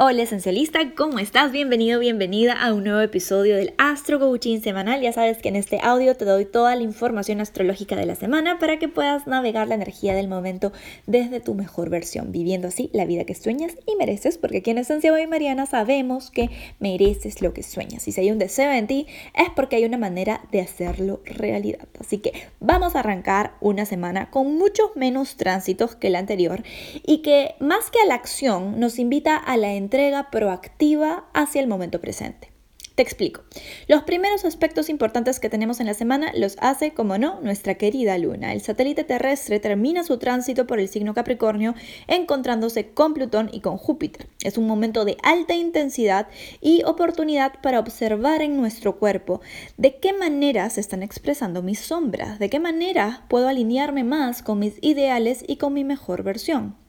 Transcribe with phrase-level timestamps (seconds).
[0.00, 1.50] Hola esencialista, ¿cómo estás?
[1.50, 5.00] Bienvenido, bienvenida a un nuevo episodio del Astro Coaching semanal.
[5.00, 8.60] Ya sabes que en este audio te doy toda la información astrológica de la semana
[8.60, 10.72] para que puedas navegar la energía del momento
[11.08, 14.78] desde tu mejor versión, viviendo así la vida que sueñas y mereces, porque aquí en
[14.78, 18.06] Esencia Boy Mariana sabemos que mereces lo que sueñas.
[18.06, 21.88] Y si hay un deseo en ti, es porque hay una manera de hacerlo realidad.
[21.98, 26.62] Así que vamos a arrancar una semana con muchos menos tránsitos que la anterior
[27.04, 31.66] y que más que a la acción nos invita a la entrega proactiva hacia el
[31.66, 32.52] momento presente.
[32.94, 33.40] Te explico.
[33.86, 38.18] Los primeros aspectos importantes que tenemos en la semana los hace, como no, nuestra querida
[38.18, 38.52] Luna.
[38.52, 41.74] El satélite terrestre termina su tránsito por el signo Capricornio
[42.06, 44.28] encontrándose con Plutón y con Júpiter.
[44.44, 46.26] Es un momento de alta intensidad
[46.60, 49.40] y oportunidad para observar en nuestro cuerpo
[49.78, 54.58] de qué manera se están expresando mis sombras, de qué manera puedo alinearme más con
[54.58, 56.87] mis ideales y con mi mejor versión.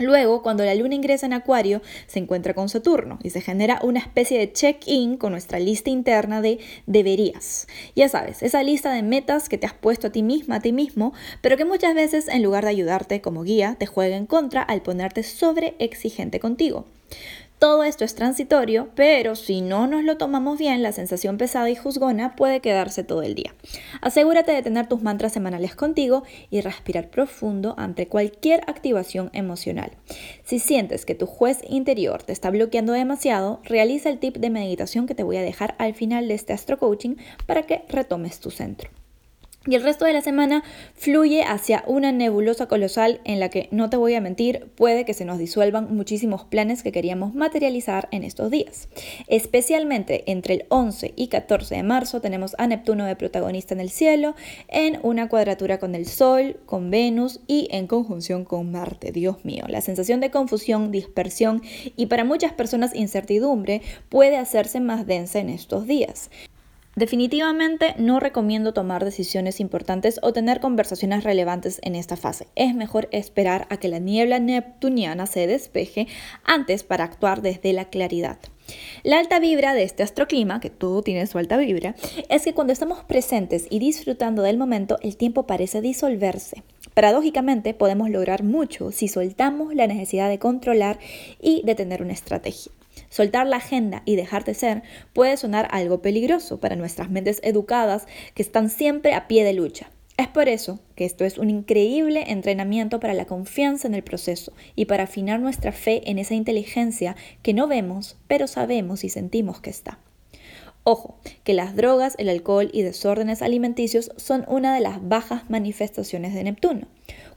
[0.00, 4.00] Luego, cuando la luna ingresa en Acuario, se encuentra con Saturno y se genera una
[4.00, 7.68] especie de check-in con nuestra lista interna de deberías.
[7.94, 10.72] Ya sabes, esa lista de metas que te has puesto a ti misma, a ti
[10.72, 14.62] mismo, pero que muchas veces en lugar de ayudarte como guía, te juega en contra
[14.62, 16.86] al ponerte sobre exigente contigo.
[17.60, 21.76] Todo esto es transitorio, pero si no nos lo tomamos bien, la sensación pesada y
[21.76, 23.54] juzgona puede quedarse todo el día.
[24.00, 29.90] Asegúrate de tener tus mantras semanales contigo y respirar profundo ante cualquier activación emocional.
[30.42, 35.06] Si sientes que tu juez interior te está bloqueando demasiado, realiza el tip de meditación
[35.06, 38.50] que te voy a dejar al final de este astro coaching para que retomes tu
[38.50, 38.88] centro.
[39.66, 43.90] Y el resto de la semana fluye hacia una nebulosa colosal en la que, no
[43.90, 48.24] te voy a mentir, puede que se nos disuelvan muchísimos planes que queríamos materializar en
[48.24, 48.88] estos días.
[49.26, 53.90] Especialmente entre el 11 y 14 de marzo tenemos a Neptuno de protagonista en el
[53.90, 54.34] cielo,
[54.68, 59.12] en una cuadratura con el Sol, con Venus y en conjunción con Marte.
[59.12, 61.60] Dios mío, la sensación de confusión, dispersión
[61.96, 66.30] y para muchas personas incertidumbre puede hacerse más densa en estos días.
[66.96, 72.48] Definitivamente no recomiendo tomar decisiones importantes o tener conversaciones relevantes en esta fase.
[72.56, 76.08] Es mejor esperar a que la niebla neptuniana se despeje
[76.44, 78.38] antes para actuar desde la claridad.
[79.04, 81.94] La alta vibra de este astroclima, que todo tiene su alta vibra,
[82.28, 86.64] es que cuando estamos presentes y disfrutando del momento, el tiempo parece disolverse.
[86.94, 90.98] Paradójicamente, podemos lograr mucho si soltamos la necesidad de controlar
[91.40, 92.72] y de tener una estrategia.
[93.10, 94.82] Soltar la agenda y dejarte ser
[95.12, 99.90] puede sonar algo peligroso para nuestras mentes educadas que están siempre a pie de lucha.
[100.16, 104.52] Es por eso que esto es un increíble entrenamiento para la confianza en el proceso
[104.76, 109.60] y para afinar nuestra fe en esa inteligencia que no vemos, pero sabemos y sentimos
[109.60, 109.98] que está.
[110.84, 116.32] Ojo, que las drogas, el alcohol y desórdenes alimenticios son una de las bajas manifestaciones
[116.34, 116.86] de Neptuno.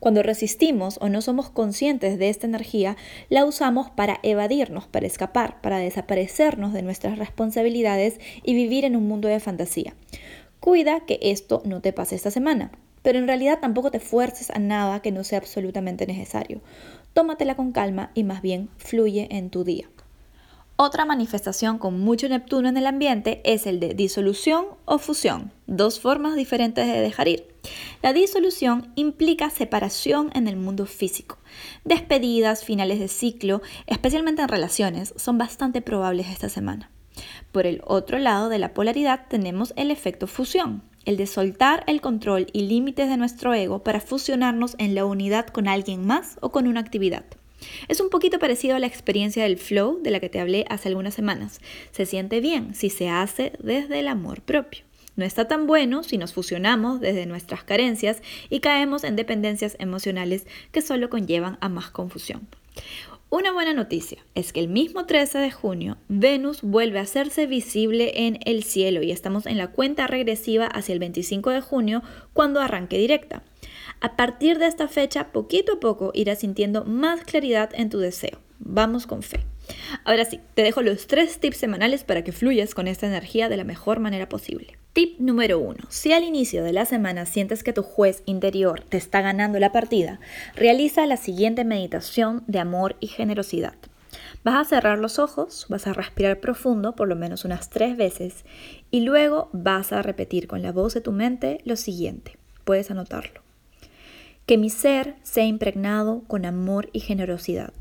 [0.04, 2.98] Cuando resistimos o no somos conscientes de esta energía,
[3.30, 9.08] la usamos para evadirnos, para escapar, para desaparecernos de nuestras responsabilidades y vivir en un
[9.08, 9.96] mundo de fantasía.
[10.60, 14.60] Cuida que esto no te pase esta semana, pero en realidad tampoco te fuerces a
[14.60, 16.60] nada que no sea absolutamente necesario.
[17.14, 19.93] Tómatela con calma y más bien fluye en tu día.
[20.76, 26.00] Otra manifestación con mucho Neptuno en el ambiente es el de disolución o fusión, dos
[26.00, 27.48] formas diferentes de dejar ir.
[28.02, 31.38] La disolución implica separación en el mundo físico.
[31.86, 36.90] Despedidas, finales de ciclo, especialmente en relaciones, son bastante probables esta semana.
[37.52, 42.02] Por el otro lado de la polaridad tenemos el efecto fusión, el de soltar el
[42.02, 46.50] control y límites de nuestro ego para fusionarnos en la unidad con alguien más o
[46.50, 47.26] con una actividad.
[47.88, 50.90] Es un poquito parecido a la experiencia del flow de la que te hablé hace
[50.90, 51.60] algunas semanas.
[51.92, 54.84] Se siente bien si se hace desde el amor propio.
[55.16, 60.48] No está tan bueno si nos fusionamos desde nuestras carencias y caemos en dependencias emocionales
[60.72, 62.48] que solo conllevan a más confusión.
[63.30, 68.28] Una buena noticia es que el mismo 13 de junio Venus vuelve a hacerse visible
[68.28, 72.04] en el cielo y estamos en la cuenta regresiva hacia el 25 de junio
[72.34, 73.42] cuando arranque directa.
[74.04, 78.38] A partir de esta fecha, poquito a poco irás sintiendo más claridad en tu deseo.
[78.60, 79.46] Vamos con fe.
[80.04, 83.56] Ahora sí, te dejo los tres tips semanales para que fluyas con esta energía de
[83.56, 84.78] la mejor manera posible.
[84.92, 85.86] Tip número uno.
[85.88, 89.72] Si al inicio de la semana sientes que tu juez interior te está ganando la
[89.72, 90.20] partida,
[90.54, 93.76] realiza la siguiente meditación de amor y generosidad.
[94.44, 98.44] Vas a cerrar los ojos, vas a respirar profundo por lo menos unas tres veces
[98.92, 102.38] y luego vas a repetir con la voz de tu mente lo siguiente.
[102.66, 103.43] Puedes anotarlo.
[104.46, 107.74] Que mi ser sea impregnado con amor y generosidad.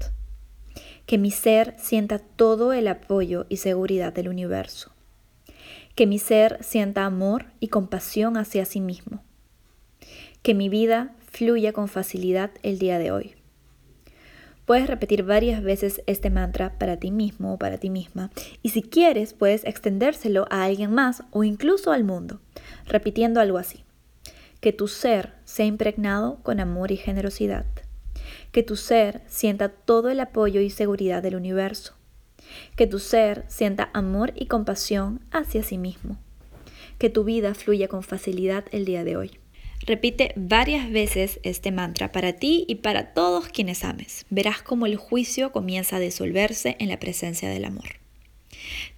[1.06, 4.92] Que mi ser sienta todo el apoyo y seguridad del universo.
[5.96, 9.22] Que mi ser sienta amor y compasión hacia sí mismo.
[10.42, 13.34] Que mi vida fluya con facilidad el día de hoy.
[14.64, 18.30] Puedes repetir varias veces este mantra para ti mismo o para ti misma
[18.62, 22.40] y si quieres puedes extendérselo a alguien más o incluso al mundo,
[22.86, 23.84] repitiendo algo así.
[24.62, 27.66] Que tu ser sea impregnado con amor y generosidad.
[28.52, 31.94] Que tu ser sienta todo el apoyo y seguridad del universo.
[32.76, 36.16] Que tu ser sienta amor y compasión hacia sí mismo.
[36.98, 39.32] Que tu vida fluya con facilidad el día de hoy.
[39.84, 44.26] Repite varias veces este mantra para ti y para todos quienes ames.
[44.30, 47.96] Verás cómo el juicio comienza a disolverse en la presencia del amor.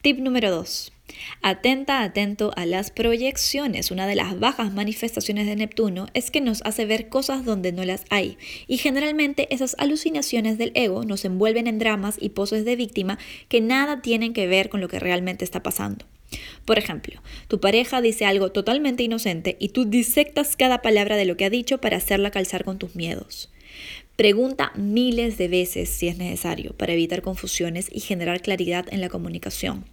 [0.03, 0.94] Tip número 2.
[1.43, 3.91] Atenta, atento a las proyecciones.
[3.91, 7.85] Una de las bajas manifestaciones de Neptuno es que nos hace ver cosas donde no
[7.85, 8.39] las hay.
[8.67, 13.19] Y generalmente esas alucinaciones del ego nos envuelven en dramas y poses de víctima
[13.49, 16.07] que nada tienen que ver con lo que realmente está pasando.
[16.65, 21.37] Por ejemplo, tu pareja dice algo totalmente inocente y tú disectas cada palabra de lo
[21.37, 23.51] que ha dicho para hacerla calzar con tus miedos.
[24.17, 29.09] Pregunta miles de veces si es necesario para evitar confusiones y generar claridad en la
[29.09, 29.85] comunicación.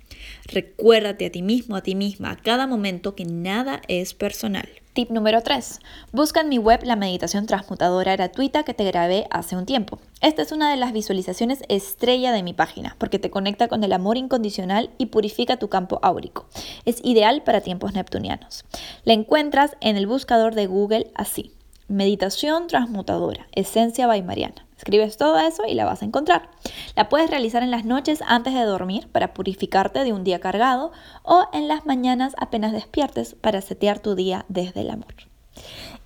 [0.45, 4.69] Recuérdate a ti mismo, a ti misma, a cada momento que nada es personal.
[4.93, 5.79] Tip número 3.
[6.11, 9.99] Busca en mi web la meditación transmutadora gratuita que te grabé hace un tiempo.
[10.19, 13.93] Esta es una de las visualizaciones estrella de mi página porque te conecta con el
[13.93, 16.45] amor incondicional y purifica tu campo áurico.
[16.83, 18.65] Es ideal para tiempos neptunianos.
[19.05, 21.53] La encuentras en el buscador de Google así.
[21.87, 24.65] Meditación transmutadora, esencia by Mariana.
[24.81, 26.49] Escribes todo eso y la vas a encontrar.
[26.95, 30.91] La puedes realizar en las noches antes de dormir para purificarte de un día cargado
[31.21, 35.13] o en las mañanas apenas despiertes para setear tu día desde el amor.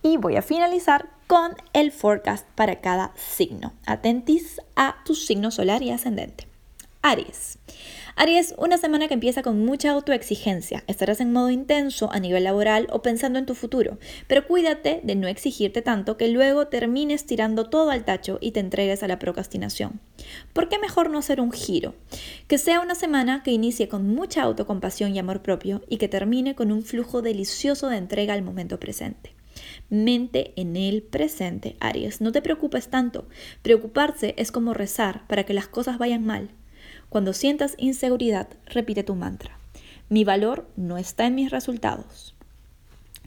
[0.03, 3.71] Y voy a finalizar con el forecast para cada signo.
[3.85, 6.45] Atentis a tu signo solar y ascendente.
[7.07, 7.59] Aries.
[8.15, 10.83] Aries, una semana que empieza con mucha autoexigencia.
[10.87, 15.13] Estarás en modo intenso a nivel laboral o pensando en tu futuro, pero cuídate de
[15.13, 19.19] no exigirte tanto que luego termines tirando todo al tacho y te entregues a la
[19.19, 19.99] procrastinación.
[20.51, 21.93] ¿Por qué mejor no hacer un giro?
[22.47, 26.55] Que sea una semana que inicie con mucha autocompasión y amor propio y que termine
[26.55, 29.35] con un flujo delicioso de entrega al momento presente.
[29.91, 32.19] Mente en el presente, Aries.
[32.19, 33.27] No te preocupes tanto.
[33.61, 36.49] Preocuparse es como rezar para que las cosas vayan mal.
[37.09, 39.57] Cuando sientas inseguridad, repite tu mantra.
[40.09, 42.35] Mi valor no está en mis resultados.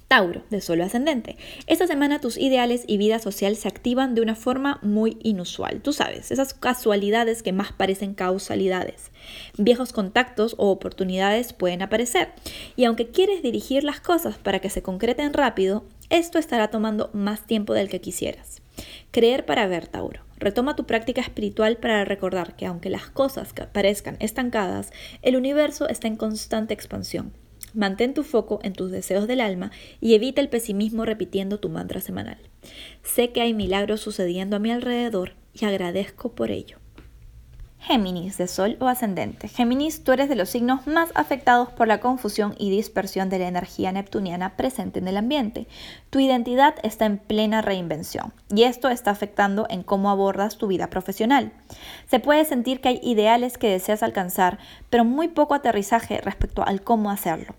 [0.09, 1.37] Tauro, de suelo ascendente.
[1.67, 5.83] Esta semana tus ideales y vida social se activan de una forma muy inusual.
[5.83, 9.11] Tú sabes, esas casualidades que más parecen causalidades.
[9.59, 12.31] Viejos contactos o oportunidades pueden aparecer.
[12.75, 17.47] Y aunque quieres dirigir las cosas para que se concreten rápido, esto estará tomando más
[17.47, 18.63] tiempo del que quisieras.
[19.11, 20.28] Creer para ver, Tauro.
[20.39, 24.93] Retoma tu práctica espiritual para recordar que aunque las cosas parezcan estancadas,
[25.23, 27.33] el universo está en constante expansión.
[27.75, 29.71] Mantén tu foco en tus deseos del alma
[30.01, 32.39] y evita el pesimismo repitiendo tu mantra semanal.
[33.03, 36.78] Sé que hay milagros sucediendo a mi alrededor y agradezco por ello.
[37.81, 39.49] Géminis de Sol o ascendente.
[39.49, 43.49] Géminis, tú eres de los signos más afectados por la confusión y dispersión de la
[43.49, 45.67] energía neptuniana presente en el ambiente.
[46.11, 50.91] Tu identidad está en plena reinvención y esto está afectando en cómo abordas tu vida
[50.91, 51.53] profesional.
[52.11, 54.59] Se puede sentir que hay ideales que deseas alcanzar,
[54.91, 57.55] pero muy poco aterrizaje respecto al cómo hacerlo.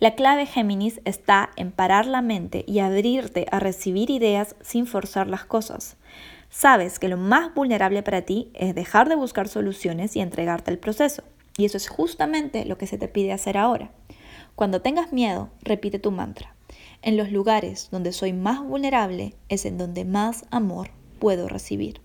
[0.00, 5.26] La clave Géminis está en parar la mente y abrirte a recibir ideas sin forzar
[5.26, 5.98] las cosas.
[6.50, 10.78] Sabes que lo más vulnerable para ti es dejar de buscar soluciones y entregarte al
[10.78, 11.22] proceso.
[11.56, 13.92] Y eso es justamente lo que se te pide hacer ahora.
[14.56, 16.54] Cuando tengas miedo, repite tu mantra.
[17.02, 22.00] En los lugares donde soy más vulnerable es en donde más amor puedo recibir.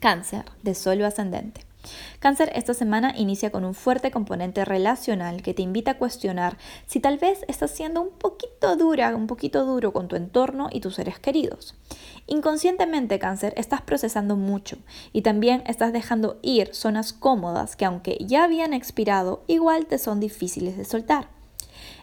[0.00, 1.69] Cáncer de suelo ascendente.
[2.18, 7.00] Cáncer esta semana inicia con un fuerte componente relacional que te invita a cuestionar si
[7.00, 10.96] tal vez estás siendo un poquito dura, un poquito duro con tu entorno y tus
[10.96, 11.74] seres queridos.
[12.26, 14.76] Inconscientemente, cáncer, estás procesando mucho
[15.12, 20.20] y también estás dejando ir zonas cómodas que aunque ya habían expirado, igual te son
[20.20, 21.28] difíciles de soltar.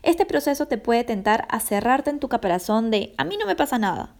[0.04, 3.56] Este proceso te puede tentar a cerrarte en tu caparazón de a mí no me
[3.56, 4.16] pasa nada,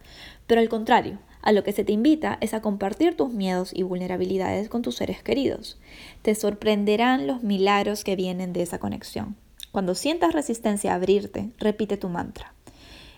[0.46, 3.84] pero al contrario, a lo que se te invita es a compartir tus miedos y
[3.84, 5.78] vulnerabilidades con tus seres queridos.
[6.22, 9.36] Te sorprenderán los milagros que vienen de esa conexión.
[9.72, 12.54] Cuando sientas resistencia a abrirte, repite tu mantra.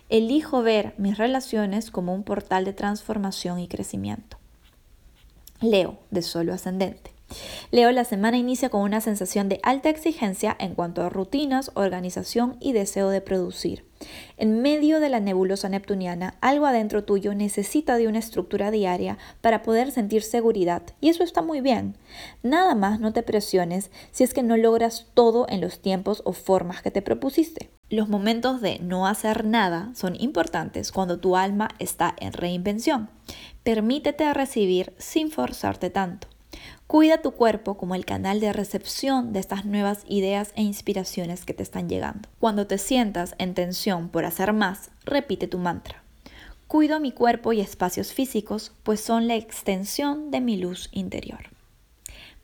[0.08, 4.38] Elijo ver mis relaciones como un portal de transformación y crecimiento.
[5.60, 7.12] Leo, de solo ascendente.
[7.70, 12.56] Leo, la semana inicia con una sensación de alta exigencia en cuanto a rutinas, organización
[12.60, 13.84] y deseo de producir.
[14.36, 19.62] En medio de la nebulosa neptuniana, algo adentro tuyo necesita de una estructura diaria para
[19.62, 21.96] poder sentir seguridad, y eso está muy bien.
[22.42, 26.32] Nada más no te presiones si es que no logras todo en los tiempos o
[26.32, 27.70] formas que te propusiste.
[27.90, 33.10] Los momentos de no hacer nada son importantes cuando tu alma está en reinvención.
[33.64, 36.29] Permítete recibir sin forzarte tanto.
[36.90, 41.54] Cuida tu cuerpo como el canal de recepción de estas nuevas ideas e inspiraciones que
[41.54, 42.28] te están llegando.
[42.40, 46.02] Cuando te sientas en tensión por hacer más, repite tu mantra.
[46.66, 51.50] Cuido mi cuerpo y espacios físicos, pues son la extensión de mi luz interior.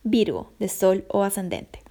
[0.03, 1.81] Virgo, de Sol o Ascendente.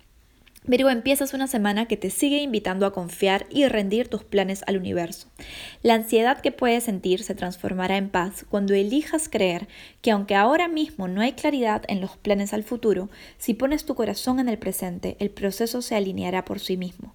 [0.69, 4.77] Virgo, empiezas una semana que te sigue invitando a confiar y rendir tus planes al
[4.77, 5.29] universo.
[5.83, 9.69] La ansiedad que puedes sentir se transformará en paz cuando elijas creer
[10.03, 13.09] que aunque ahora mismo no hay claridad en los planes al futuro,
[13.39, 17.15] si pones tu corazón en el presente, el proceso se alineará por sí mismo.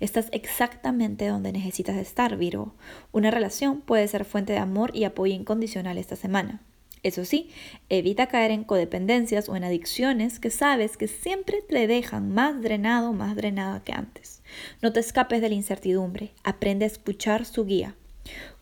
[0.00, 2.74] Estás exactamente donde necesitas estar, Virgo.
[3.12, 6.62] Una relación puede ser fuente de amor y apoyo incondicional esta semana.
[7.02, 7.50] Eso sí,
[7.88, 13.12] evita caer en codependencias o en adicciones que sabes que siempre te dejan más drenado
[13.12, 14.42] más drenada que antes.
[14.82, 17.94] No te escapes de la incertidumbre, aprende a escuchar su guía.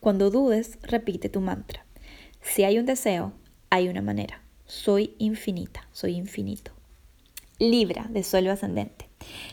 [0.00, 1.84] Cuando dudes, repite tu mantra.
[2.42, 3.32] Si hay un deseo,
[3.70, 4.42] hay una manera.
[4.66, 6.72] Soy infinita, soy infinito.
[7.58, 9.05] Libra de suelo ascendente.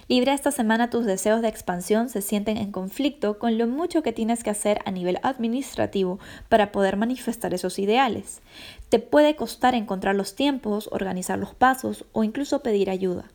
[0.07, 4.11] Libra esta semana tus deseos de expansión se sienten en conflicto con lo mucho que
[4.11, 8.41] tienes que hacer a nivel administrativo para poder manifestar esos ideales.
[8.89, 13.31] Te puede costar encontrar los tiempos, organizar los pasos o incluso pedir ayuda.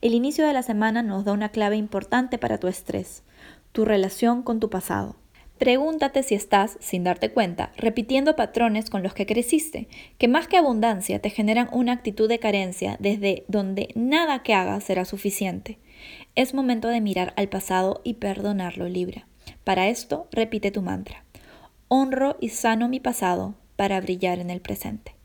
[0.00, 3.22] El inicio de la semana nos da una clave importante para tu estrés,
[3.72, 5.16] tu relación con tu pasado.
[5.58, 10.56] Pregúntate si estás, sin darte cuenta, repitiendo patrones con los que creciste, que más que
[10.56, 15.78] abundancia te generan una actitud de carencia desde donde nada que hagas será suficiente.
[16.36, 19.24] Es momento de mirar al pasado y perdonarlo libre.
[19.64, 21.24] Para esto, repite tu mantra.
[21.88, 25.17] Honro y sano mi pasado para brillar en el presente.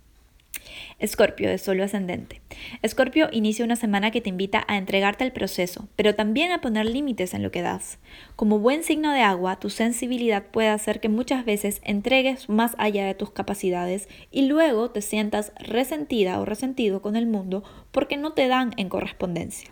[1.00, 2.42] Escorpio de solo ascendente.
[2.82, 6.86] Escorpio inicia una semana que te invita a entregarte al proceso, pero también a poner
[6.86, 8.00] límites en lo que das.
[8.36, 13.06] Como buen signo de agua, tu sensibilidad puede hacer que muchas veces entregues más allá
[13.06, 18.34] de tus capacidades y luego te sientas resentida o resentido con el mundo porque no
[18.34, 19.72] te dan en correspondencia.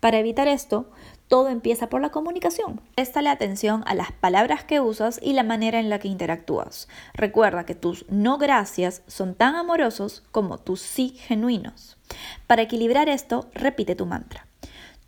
[0.00, 0.90] Para evitar esto,
[1.28, 2.80] todo empieza por la comunicación.
[2.94, 6.88] Préstale atención a las palabras que usas y la manera en la que interactúas.
[7.14, 11.96] Recuerda que tus no gracias son tan amorosos como tus sí genuinos.
[12.46, 14.46] Para equilibrar esto, repite tu mantra.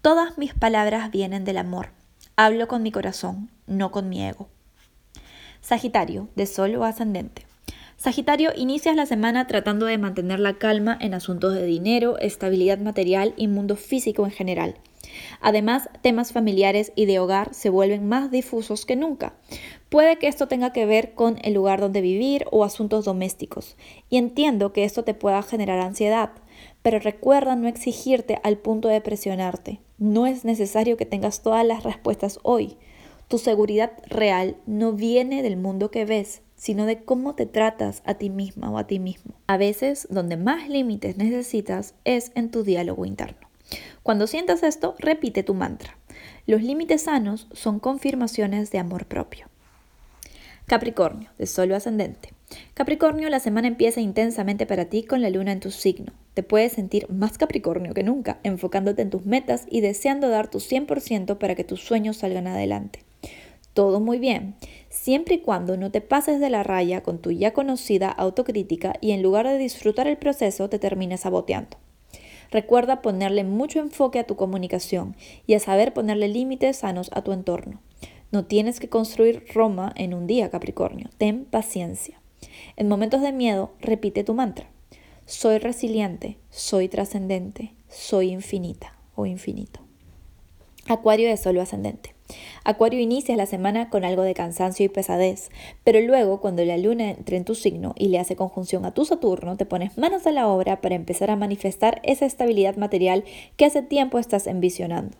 [0.02, 1.90] Todas mis palabras vienen del amor.
[2.36, 4.48] Hablo con mi corazón, no con mi ego.
[5.60, 7.46] Sagitario, de sol o ascendente.
[7.96, 13.34] Sagitario, inicias la semana tratando de mantener la calma en asuntos de dinero, estabilidad material
[13.36, 14.76] y mundo físico en general.
[15.40, 19.34] Además, temas familiares y de hogar se vuelven más difusos que nunca.
[19.88, 23.76] Puede que esto tenga que ver con el lugar donde vivir o asuntos domésticos,
[24.10, 26.30] y entiendo que esto te pueda generar ansiedad,
[26.82, 29.80] pero recuerda no exigirte al punto de presionarte.
[29.98, 32.76] No es necesario que tengas todas las respuestas hoy.
[33.28, 38.14] Tu seguridad real no viene del mundo que ves, sino de cómo te tratas a
[38.14, 39.34] ti misma o a ti mismo.
[39.46, 43.47] A veces, donde más límites necesitas es en tu diálogo interno.
[44.02, 45.96] Cuando sientas esto, repite tu mantra.
[46.46, 49.48] Los límites sanos son confirmaciones de amor propio.
[50.66, 52.34] Capricornio, de solo ascendente.
[52.74, 56.12] Capricornio, la semana empieza intensamente para ti con la luna en tu signo.
[56.34, 60.58] Te puedes sentir más Capricornio que nunca, enfocándote en tus metas y deseando dar tu
[60.58, 63.02] 100% para que tus sueños salgan adelante.
[63.74, 64.56] Todo muy bien,
[64.88, 69.12] siempre y cuando no te pases de la raya con tu ya conocida autocrítica y
[69.12, 71.76] en lugar de disfrutar el proceso te termines saboteando.
[72.50, 77.32] Recuerda ponerle mucho enfoque a tu comunicación y a saber ponerle límites sanos a tu
[77.32, 77.80] entorno.
[78.30, 81.08] No tienes que construir Roma en un día, Capricornio.
[81.18, 82.20] Ten paciencia.
[82.76, 84.68] En momentos de miedo, repite tu mantra.
[85.26, 89.80] Soy resiliente, soy trascendente, soy infinita o infinito.
[90.88, 92.17] Acuario de solo ascendente.
[92.64, 95.50] Acuario inicia la semana con algo de cansancio y pesadez,
[95.84, 99.04] pero luego cuando la luna entre en tu signo y le hace conjunción a tu
[99.04, 103.24] Saturno, te pones manos a la obra para empezar a manifestar esa estabilidad material
[103.56, 105.16] que hace tiempo estás envisionando.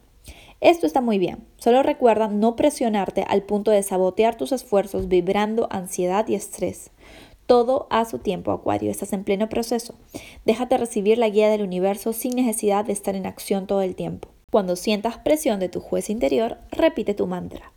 [0.61, 5.69] Esto está muy bien, solo recuerda no presionarte al punto de sabotear tus esfuerzos vibrando
[5.71, 6.91] ansiedad y estrés.
[7.47, 9.95] Todo a su tiempo, Acuario, estás en pleno proceso.
[10.45, 14.29] Déjate recibir la guía del universo sin necesidad de estar en acción todo el tiempo.
[14.51, 17.73] Cuando sientas presión de tu juez interior, repite tu mantra.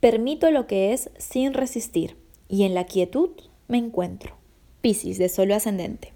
[0.00, 2.16] Permito lo que es sin resistir
[2.48, 3.30] y en la quietud
[3.66, 4.36] me encuentro.
[4.82, 6.12] Piscis de solo ascendente.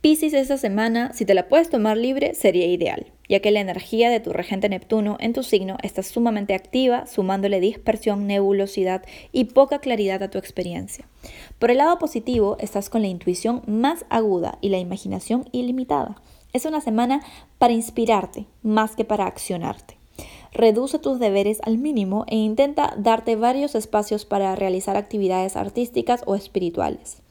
[0.00, 4.10] Piscis esta semana, si te la puedes tomar libre, sería ideal, ya que la energía
[4.10, 9.78] de tu regente Neptuno en tu signo está sumamente activa, sumándole dispersión, nebulosidad y poca
[9.78, 11.08] claridad a tu experiencia.
[11.58, 16.20] Por el lado positivo, estás con la intuición más aguda y la imaginación ilimitada.
[16.52, 17.22] Es una semana
[17.58, 19.96] para inspirarte más que para accionarte.
[20.52, 26.34] Reduce tus deberes al mínimo e intenta darte varios espacios para realizar actividades artísticas o
[26.34, 27.22] espirituales.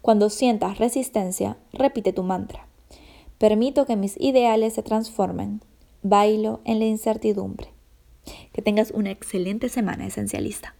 [0.00, 2.66] Cuando sientas resistencia, repite tu mantra.
[3.36, 5.60] Permito que mis ideales se transformen.
[6.02, 7.68] Bailo en la incertidumbre.
[8.52, 10.74] Que tengas una excelente semana esencialista.